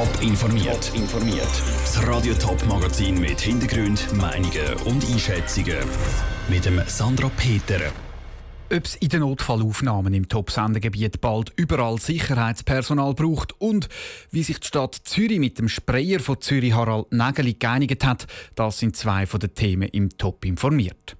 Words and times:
Top 0.00 0.22
informiert. 0.22 0.92
informiert. 0.94 1.62
Das 1.82 2.06
Radio 2.06 2.32
Top 2.32 2.64
Magazin 2.66 3.20
mit 3.20 3.38
Hintergrund, 3.38 4.10
Meinungen 4.14 4.72
und 4.86 5.04
Einschätzungen 5.04 5.76
mit 6.48 6.64
dem 6.64 6.80
Sandra 6.86 7.30
Peter. 7.36 7.92
Ob 8.72 8.82
es 8.82 8.96
in 8.96 9.10
den 9.10 9.20
Notfallaufnahmen 9.20 10.14
im 10.14 10.26
Top-Sendegebiet 10.26 11.20
bald 11.20 11.52
überall 11.56 11.98
Sicherheitspersonal 11.98 13.12
braucht 13.12 13.60
und 13.60 13.90
wie 14.30 14.42
sich 14.42 14.58
die 14.60 14.68
Stadt 14.68 14.94
Zürich 15.04 15.38
mit 15.38 15.58
dem 15.58 15.68
Sprayer 15.68 16.20
von 16.20 16.40
Zürich 16.40 16.72
Harald 16.72 17.12
Nägeli 17.12 17.52
geeinigt 17.52 18.02
hat, 18.02 18.26
das 18.54 18.78
sind 18.78 18.96
zwei 18.96 19.26
von 19.26 19.40
den 19.40 19.54
Themen 19.54 19.90
im 19.90 20.16
Top 20.16 20.46
informiert. 20.46 21.14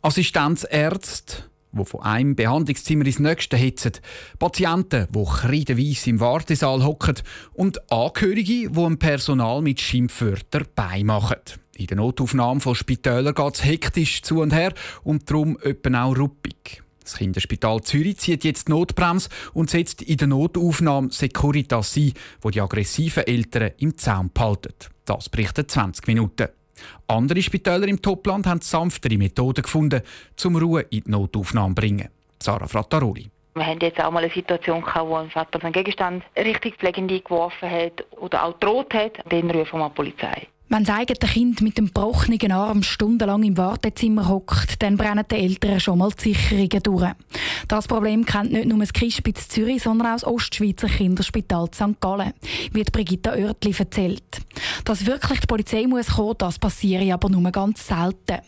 Assistenzärzte, 0.00 1.44
die 1.76 1.84
von 1.84 2.02
einem 2.02 2.34
Behandlungszimmer 2.34 3.06
ins 3.06 3.18
nächste 3.18 3.56
hetzen, 3.56 3.92
Patienten, 4.38 5.08
die 5.14 5.24
kreidenweise 5.24 6.10
im 6.10 6.20
Wartesaal 6.20 6.84
hocken 6.84 7.16
und 7.52 7.92
Angehörige, 7.92 8.70
die 8.70 8.72
dem 8.72 8.98
Personal 8.98 9.62
mit 9.62 9.80
Schimpfwörtern 9.80 10.66
beimachen. 10.74 11.40
In 11.76 11.86
der 11.86 11.96
Notaufnahme 11.96 12.60
von 12.60 12.74
Spitälern 12.74 13.34
geht 13.34 13.54
es 13.54 13.64
hektisch 13.64 14.22
zu 14.22 14.40
und 14.40 14.52
her 14.52 14.72
und 15.02 15.28
darum 15.28 15.58
etwa 15.62 16.04
auch 16.04 16.16
ruppig. 16.16 16.82
Das 17.02 17.16
Kinderspital 17.16 17.82
Zürich 17.82 18.18
zieht 18.18 18.44
jetzt 18.44 18.68
Notbremse 18.68 19.28
und 19.52 19.68
setzt 19.68 20.00
in 20.00 20.16
der 20.16 20.28
Notaufnahme 20.28 21.10
Securitas 21.10 21.96
ein, 21.96 22.14
wo 22.40 22.50
die 22.50 22.62
aggressiven 22.62 23.26
Eltern 23.26 23.72
im 23.78 23.98
Zaum 23.98 24.30
behalten. 24.32 24.72
Das 25.04 25.28
berichtet 25.28 25.70
20 25.70 26.06
Minuten. 26.06 26.48
Andere 27.06 27.42
Spitäler 27.42 27.86
im 27.88 28.00
Topland 28.00 28.46
haben 28.46 28.60
sanftere 28.60 29.16
Methoden 29.16 29.62
gefunden, 29.62 30.02
um 30.44 30.56
Ruhe 30.56 30.82
in 30.90 31.04
die 31.04 31.10
Notaufnahme 31.10 31.74
zu 31.74 31.80
bringen. 31.80 32.08
Sarah 32.42 32.66
Frattaroli. 32.66 33.30
Wir 33.54 33.66
haben 33.66 33.78
jetzt 33.80 34.00
auch 34.00 34.10
mal 34.10 34.24
eine 34.24 34.32
Situation 34.32 34.82
gehabt, 34.82 35.08
wo 35.08 35.14
ein 35.14 35.30
Vater 35.30 35.60
seinen 35.60 35.72
Gegenstand 35.72 36.24
richtig 36.36 36.76
pflegend 36.76 37.08
geworfen 37.24 37.70
hat 37.70 38.04
oder 38.18 38.44
auch 38.44 38.58
droht 38.58 38.92
hat. 38.94 39.12
Dann 39.28 39.48
rufen 39.50 39.78
wir 39.78 39.88
die 39.88 39.94
Polizei. 39.94 40.48
Wenn 40.74 40.82
das 40.82 40.96
eigene 40.96 41.32
Kind 41.32 41.60
mit 41.60 41.78
dem 41.78 41.86
gebrochenen 41.86 42.50
Arm 42.50 42.82
stundenlang 42.82 43.44
im 43.44 43.56
Wartezimmer 43.56 44.26
hockt, 44.26 44.82
dann 44.82 44.96
brennen 44.96 45.24
die 45.30 45.36
Eltern 45.36 45.78
schon 45.78 45.98
mal 45.98 46.10
die 46.10 46.34
Sicherungen 46.34 46.82
durch. 46.82 47.12
Das 47.68 47.86
Problem 47.86 48.24
kennt 48.24 48.50
nicht 48.50 48.66
nur 48.66 48.80
das 48.80 48.92
Kispitz 48.92 49.46
Zürich, 49.46 49.84
sondern 49.84 50.08
auch 50.08 50.14
das 50.14 50.26
Ostschweizer 50.26 50.88
Kinderspital 50.88 51.68
St. 51.72 52.00
Gallen, 52.00 52.32
wie 52.72 52.82
Brigitta 52.82 53.34
Oertli 53.34 53.72
erzählt. 53.78 54.24
Dass 54.84 55.06
wirklich 55.06 55.38
die 55.38 55.46
Polizei 55.46 55.86
muss 55.86 56.08
kommen, 56.08 56.34
das 56.38 56.58
passiert 56.58 57.08
aber 57.08 57.28
nur 57.28 57.48
ganz 57.52 57.86
selten. 57.86 58.40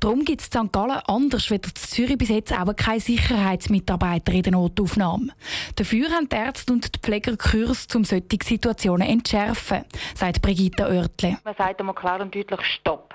Darum 0.00 0.24
gibt 0.24 0.40
es 0.40 0.48
in 0.48 0.66
St. 0.66 0.72
Gallen 0.72 1.00
anders 1.06 1.50
als 1.50 1.66
in 1.66 1.74
Zürich 1.74 2.18
bis 2.18 2.28
jetzt 2.28 2.52
auch 2.52 2.74
keine 2.76 3.00
Sicherheitsmitarbeiter 3.00 4.32
in 4.32 4.42
der 4.42 4.52
Notaufnahme. 4.52 5.28
Dafür 5.76 6.10
haben 6.10 6.28
die 6.28 6.36
Ärzte 6.36 6.72
und 6.72 6.94
die 6.94 6.98
Pfleger 6.98 7.36
Kurs, 7.36 7.86
um 7.94 8.04
solche 8.04 8.38
Situationen 8.42 9.06
zu 9.06 9.12
entschärfen, 9.12 9.84
sagt 10.14 10.42
Brigitte 10.42 10.84
Oertle. 10.84 11.38
Man 11.44 11.54
sagt 11.56 11.80
einmal 11.80 11.94
klar 11.94 12.20
und 12.20 12.34
deutlich 12.34 12.60
Stopp. 12.62 13.14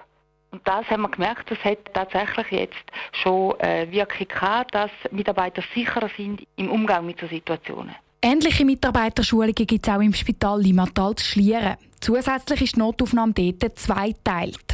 Und 0.51 0.65
das 0.65 0.85
haben 0.89 1.01
wir 1.01 1.09
gemerkt, 1.09 1.51
das 1.51 1.59
hat 1.65 1.79
tatsächlich 1.93 2.49
jetzt 2.51 2.85
schon 3.11 3.59
äh, 3.59 3.91
Wirkung 3.91 4.27
gehabt, 4.27 4.73
dass 4.73 4.91
Mitarbeiter 5.11 5.61
sicherer 5.73 6.09
sind 6.15 6.43
im 6.55 6.71
Umgang 6.71 7.05
mit 7.05 7.19
so 7.19 7.27
Situationen. 7.27 7.93
Ähnliche 8.21 8.65
Mitarbeiterschulungen 8.65 9.53
gibt 9.53 9.85
es 9.85 9.93
auch 9.93 9.99
im 9.99 10.13
Spital 10.13 10.61
Limatal 10.61 11.13
zu 11.15 11.25
Schlieren. 11.25 11.75
Zusätzlich 11.99 12.61
ist 12.61 12.75
die 12.75 12.79
Notaufnahme 12.79 13.33
dort 13.33 13.77
zweiteilt. 13.77 14.64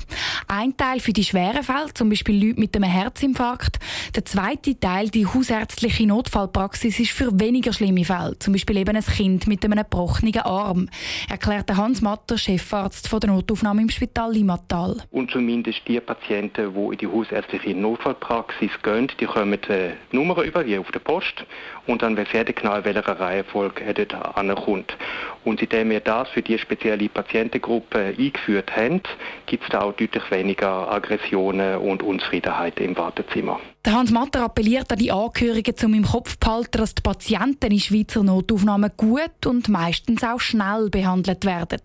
Ein 0.47 0.75
Teil 0.77 0.99
für 0.99 1.13
die 1.13 1.23
schweren 1.23 1.63
Fälle, 1.63 1.93
zum 1.93 2.09
Beispiel 2.09 2.47
Leute 2.47 2.59
mit 2.59 2.75
einem 2.75 2.89
Herzinfarkt. 2.89 3.79
Der 4.15 4.25
zweite 4.25 4.79
Teil, 4.79 5.09
die 5.09 5.25
hausärztliche 5.25 6.07
Notfallpraxis, 6.07 6.99
ist 6.99 7.11
für 7.11 7.39
weniger 7.39 7.73
schlimme 7.73 8.05
Fälle, 8.05 8.37
zum 8.39 8.53
Beispiel 8.53 8.77
eben 8.77 8.95
ein 8.95 9.03
Kind 9.03 9.47
mit 9.47 9.63
einem 9.63 9.77
gebrochenen 9.77 10.37
Arm, 10.39 10.89
erklärte 11.29 11.77
Hans 11.77 12.01
Matter, 12.01 12.37
Chefarzt 12.37 13.07
von 13.07 13.19
der 13.19 13.31
Notaufnahme 13.31 13.81
im 13.81 13.89
Spital 13.89 14.33
Limatal. 14.33 14.97
Und 15.11 15.31
zumindest 15.31 15.81
die 15.87 15.99
Patienten, 15.99 16.73
die 16.73 16.91
in 16.91 16.97
die 16.97 17.07
hausärztliche 17.07 17.75
Notfallpraxis 17.75 18.71
gehen, 18.83 19.11
die 19.19 19.25
kommen 19.25 19.59
die 19.67 19.91
Nummer 20.15 20.41
über, 20.43 20.63
die 20.63 20.77
auf 20.77 20.91
der 20.91 20.99
Post, 20.99 21.45
und 21.87 22.01
dann 22.01 22.15
weiß 22.15 22.27
jeder 22.33 22.53
genau, 22.53 22.75
in 22.75 22.85
welcher 22.85 23.19
Reihenfolge 23.19 23.83
er 23.83 23.93
dort 23.93 24.13
ankommt. 24.37 24.95
Und 25.43 25.59
seitdem 25.59 25.89
wir 25.89 25.99
das 25.99 26.29
für 26.29 26.41
die 26.41 26.57
spezielle 26.57 27.09
Patientengruppe 27.09 28.13
eingeführt 28.17 28.75
haben, 28.75 29.01
gibt 29.47 29.63
es 29.63 29.69
da 29.69 29.81
auch 29.81 29.93
deutlich 30.01 30.31
weniger 30.31 30.91
Aggressionen 30.91 31.77
und 31.77 32.03
Unzufriedenheiten 32.03 32.85
im 32.85 32.97
Wartezimmer. 32.97 33.59
Der 33.85 33.93
Hans 33.93 34.11
Matter 34.11 34.43
appelliert 34.43 34.91
an 34.91 34.97
die 34.97 35.11
Angehörigen, 35.11 35.75
um 35.83 35.93
im 35.93 36.05
Kopf 36.05 36.37
behalten, 36.37 36.77
dass 36.77 36.95
die 36.95 37.01
Patienten 37.01 37.71
in 37.71 37.79
Schweizer 37.79 38.23
Notaufnahmen 38.23 38.91
gut 38.97 39.45
und 39.45 39.69
meistens 39.69 40.23
auch 40.23 40.39
schnell 40.39 40.89
behandelt 40.89 41.45
werden. 41.45 41.81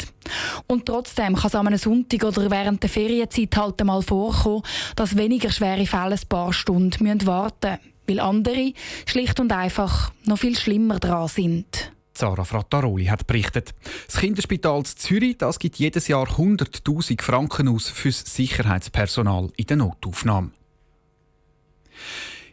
Und 0.66 0.86
trotzdem 0.86 1.36
kann 1.36 1.46
es 1.46 1.54
einem 1.54 1.76
Sonntag 1.76 2.24
oder 2.24 2.50
während 2.50 2.82
der 2.82 2.90
Ferienzeit 2.90 3.56
halt 3.56 3.80
einmal 3.80 4.02
vorkommen, 4.02 4.62
dass 4.96 5.16
weniger 5.16 5.50
schwere 5.50 5.86
Fälle 5.86 6.14
ein 6.14 6.28
paar 6.28 6.52
Stunden 6.52 7.26
warten 7.26 7.70
müssen, 7.70 7.92
weil 8.06 8.20
andere 8.20 8.72
schlicht 9.06 9.40
und 9.40 9.52
einfach 9.52 10.12
noch 10.24 10.38
viel 10.38 10.56
schlimmer 10.56 10.98
dran 10.98 11.28
sind. 11.28 11.92
Sarah 12.16 12.44
Frattaroli 12.44 13.06
hat 13.06 13.26
berichtet. 13.26 13.74
Das 14.06 14.20
Kinderspital 14.20 14.82
Zürich 14.84 15.38
das 15.38 15.58
gibt 15.58 15.76
jedes 15.76 16.08
Jahr 16.08 16.26
100.000 16.26 17.20
Franken 17.20 17.68
aus 17.68 17.88
fürs 17.88 18.20
Sicherheitspersonal 18.20 19.50
in 19.56 19.66
der 19.66 19.76
Notaufnahme. 19.76 20.50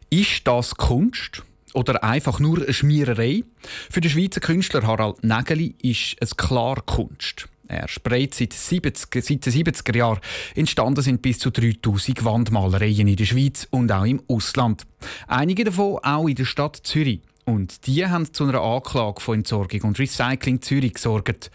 Ist 0.10 0.46
das 0.46 0.76
Kunst? 0.76 1.44
Oder 1.74 2.04
einfach 2.04 2.40
nur 2.40 2.62
eine 2.62 2.74
Schmiererei? 2.74 3.44
Für 3.90 4.02
den 4.02 4.12
Schweizer 4.12 4.42
Künstler 4.42 4.86
Harald 4.86 5.24
Nägeli 5.24 5.76
ist 5.82 6.18
es 6.20 6.38
klar 6.38 6.82
Kunst. 6.86 7.48
Er 7.68 7.88
sprayt 7.88 8.36
seit, 8.36 8.54
70, 8.54 9.24
seit 9.24 9.46
den 9.46 9.54
70er 9.54 9.98
Jahren. 9.98 10.20
Entstanden 10.54 11.02
sind 11.02 11.22
bis 11.22 11.40
zu 11.40 11.50
3000 11.50 12.24
Wandmalereien 12.24 13.08
in 13.08 13.16
der 13.16 13.26
Schweiz 13.26 13.68
und 13.72 13.92
auch 13.92 14.06
im 14.06 14.22
Ausland. 14.28 14.86
Einige 15.28 15.64
davon 15.64 16.00
auch 16.04 16.28
in 16.28 16.36
der 16.36 16.46
Stadt 16.46 16.82
Zürich. 16.84 17.22
Und 17.46 17.88
die 17.88 18.06
haben 18.06 18.32
zu 18.34 18.46
einer 18.46 18.62
Anklage 18.62 19.20
von 19.22 19.40
Entsorgung 19.40 19.82
und 19.82 20.00
Recycling 20.00 20.62
Zürich 20.62 20.94
gesorgt. 20.94 21.52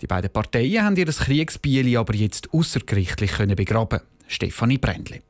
Die 0.00 0.06
beiden 0.06 0.30
Parteien 0.30 0.84
haben 0.84 0.96
ihr 0.96 1.06
Kriegsbieli 1.06 1.96
aber 1.96 2.14
jetzt 2.14 2.52
außergerichtlich 2.52 3.36
begraben. 3.56 4.00
Stefanie 4.28 4.78
Brändli. 4.78 5.20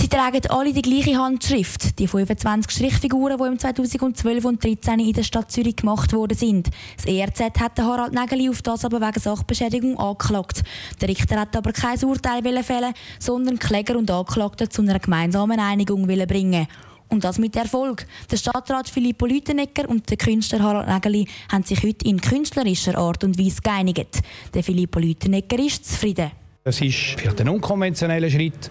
Sie 0.00 0.06
tragen 0.06 0.40
alle 0.50 0.72
die 0.72 0.80
gleiche 0.80 1.18
Handschrift, 1.18 1.98
die 1.98 2.06
25 2.06 2.70
Strichfiguren, 2.70 3.36
die 3.36 3.48
im 3.48 3.58
2012 3.58 4.44
und 4.44 4.62
2013 4.62 5.00
in 5.00 5.12
der 5.12 5.24
Stadt 5.24 5.50
Zürich 5.50 5.74
gemacht 5.74 6.12
worden 6.12 6.38
sind. 6.38 6.68
Das 6.96 7.06
ERZ 7.06 7.40
hat 7.58 7.80
Harald 7.80 8.14
Nägeli 8.14 8.48
auf 8.48 8.62
das 8.62 8.84
aber 8.84 9.00
wegen 9.00 9.18
Sachbeschädigung 9.18 9.98
angeklagt. 9.98 10.62
Der 11.00 11.08
Richter 11.08 11.40
hat 11.40 11.56
aber 11.56 11.72
kein 11.72 11.98
Urteil 12.04 12.62
fällen, 12.62 12.94
sondern 13.18 13.58
Kläger 13.58 13.98
und 13.98 14.08
Anklagte 14.08 14.68
zu 14.68 14.82
einer 14.82 15.00
gemeinsamen 15.00 15.58
Einigung 15.58 16.06
bringen. 16.06 16.68
Und 17.10 17.24
das 17.24 17.38
mit 17.38 17.56
Erfolg. 17.56 18.06
Der 18.30 18.36
Stadtrat 18.36 18.88
Filippo 18.88 19.26
Lütenegger 19.26 19.88
und 19.88 20.08
der 20.10 20.18
Künstler 20.18 20.60
Harald 20.60 20.88
Nägeli 20.88 21.26
haben 21.50 21.64
sich 21.64 21.82
heute 21.82 22.06
in 22.06 22.20
künstlerischer 22.20 22.98
Art 22.98 23.24
und 23.24 23.38
Weise 23.38 23.62
geeinigt. 23.62 24.20
Der 24.52 24.62
Filippo 24.62 24.98
Lütenegger 25.00 25.58
ist 25.58 25.86
zufrieden. 25.86 26.30
Es 26.64 26.82
ist 26.82 26.96
vielleicht 27.16 27.40
ein 27.40 27.48
unkonventioneller 27.48 28.28
Schritt, 28.28 28.70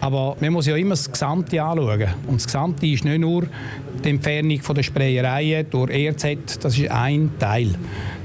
aber 0.00 0.36
man 0.40 0.52
muss 0.52 0.66
ja 0.66 0.74
immer 0.74 0.94
das 0.96 1.10
Gesamte 1.10 1.62
anschauen. 1.62 2.08
Und 2.26 2.40
das 2.40 2.46
Gesamte 2.46 2.86
ist 2.88 3.04
nicht 3.04 3.20
nur 3.20 3.46
die 4.04 4.10
Entfernung 4.10 4.60
der 4.74 4.82
Sprayereien 4.82 5.70
durch 5.70 5.90
ERZ, 5.90 6.58
das 6.60 6.76
ist 6.76 6.90
ein 6.90 7.30
Teil. 7.38 7.76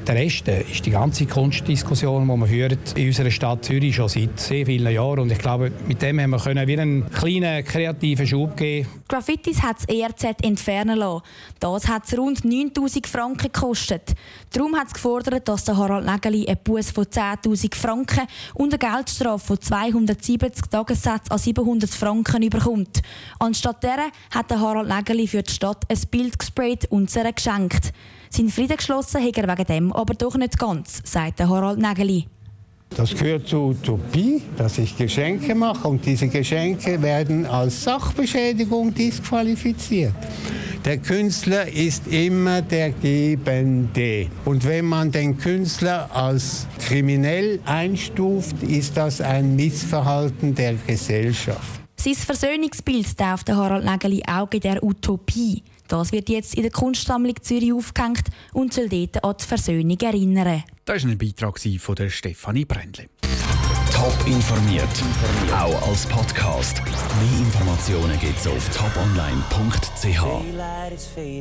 Der 0.08 0.16
Rest 0.16 0.48
ist 0.48 0.84
die 0.84 0.90
ganze 0.90 1.28
Kunstdiskussion, 1.28 2.28
die 2.28 2.36
wir 2.36 2.48
führen 2.48 2.78
in 2.96 3.08
unserer 3.08 3.30
Stadt 3.30 3.64
Zürich 3.64 3.96
schon 3.96 4.10
seit 4.10 4.40
sehr 4.40 4.66
vielen 4.66 4.92
Jahren. 4.92 5.20
Und 5.20 5.32
ich 5.32 5.38
glaube, 5.38 5.72
mit 5.88 6.02
dem 6.02 6.20
haben 6.20 6.32
wir 6.32 6.40
können 6.40 6.68
wieder 6.68 6.82
einen 6.82 7.08
kleinen 7.12 7.64
kreativen 7.64 8.26
Schub 8.26 8.58
geben. 8.58 8.88
Graffitis 9.08 9.62
hat 9.62 9.78
das 9.78 9.96
ERZ 9.96 10.42
entfernen 10.42 10.98
lassen. 10.98 11.22
Das 11.60 11.88
hat 11.88 12.06
es 12.08 12.18
rund 12.18 12.44
9000 12.44 13.06
Franken 13.06 13.52
gekostet. 13.52 14.14
Darum 14.52 14.76
hat 14.76 14.88
es 14.88 14.94
gefordert, 14.96 15.48
dass 15.48 15.66
der 15.66 15.78
Harald 15.78 16.08
Nägeli 16.08 16.48
einen 16.48 16.58
Bus 16.64 16.90
von 16.90 17.06
10.000 17.06 17.76
Franken 17.76 18.28
und 18.56 18.74
eine 18.74 18.80
Geldstrafe 18.80 19.46
von 19.46 19.62
270 19.62 20.66
Tagessätze 20.72 21.30
an 21.30 21.38
700 21.38 21.90
Franken 21.92 22.50
bekommt. 22.50 23.04
Anstatt 23.38 23.84
derer 23.84 24.10
hat 24.34 24.50
der 24.50 24.60
Harald 24.60 24.90
Nägeli 24.90 25.28
für 25.28 25.44
die 25.44 25.54
Stadt 25.54 25.86
ein 25.88 26.00
Bild 26.10 26.40
gesprayt 26.40 26.86
und 26.90 27.16
es 27.16 27.36
geschenkt. 27.36 27.94
Sein 28.34 28.48
Frieden 28.48 28.78
geschlossen 28.78 29.22
hat 29.22 29.38
er 29.38 29.48
wegen 29.48 29.66
dem 29.66 29.94
aber 29.94 30.14
doch 30.14 30.36
nicht 30.38 30.58
ganz, 30.58 31.02
sagt 31.04 31.42
Harald 31.42 31.80
Nägeli. 31.80 32.28
Das 32.96 33.14
gehört 33.14 33.48
zur 33.48 33.70
Utopie, 33.70 34.42
dass 34.58 34.78
ich 34.78 34.98
Geschenke 34.98 35.54
mache 35.54 35.88
und 35.88 36.06
diese 36.06 36.28
Geschenke 36.28 37.02
werden 37.02 37.46
als 37.46 37.84
Sachbeschädigung 37.84 38.94
disqualifiziert. 38.94 40.14
Der 40.86 40.98
Künstler 40.98 41.68
ist 41.68 42.08
immer 42.08 42.62
der 42.62 42.92
Gebende. 42.92 44.28
Und 44.46 44.66
wenn 44.66 44.86
man 44.86 45.12
den 45.12 45.38
Künstler 45.38 46.10
als 46.14 46.68
kriminell 46.80 47.60
einstuft, 47.66 48.64
ist 48.64 48.98
das 48.98 49.22
ein 49.22 49.56
Missverhalten 49.56 50.56
der 50.56 50.76
Gesellschaft. 50.88 51.81
Sein 52.04 52.16
Versöhnungsbild 52.16 53.16
tauft 53.16 53.48
Harald 53.52 53.86
Nägeli 53.86 54.24
auch 54.26 54.50
in 54.50 54.62
der 54.62 54.84
Utopie. 54.84 55.62
Das 55.88 56.12
wird 56.12 56.30
jetzt 56.30 56.56
in 56.56 56.64
der 56.64 56.72
Kunstsammlung 56.72 57.36
Zürich 57.44 57.72
aufgehängt 57.72 58.24
und 58.54 58.74
soll 58.74 58.90
dort 58.90 59.24
an 59.24 59.36
die 59.40 59.46
Versöhnung 59.46 60.00
erinnern. 60.00 60.64
Das 60.86 61.04
war 61.04 61.12
ein 61.12 61.18
Beitrag 61.20 61.60
von 61.60 61.96
der 61.96 62.10
Stefanie 62.10 62.66
Brändli. 62.66 63.08
Top 63.94 64.18
informiert, 64.26 64.90
auch 65.54 65.90
als 65.90 66.08
Podcast. 66.08 66.82
Mehr 66.84 67.40
Informationen 67.40 68.20
gibt 68.20 68.40
es 68.40 68.48
auf 68.48 68.68
toponline.ch. 68.76 70.24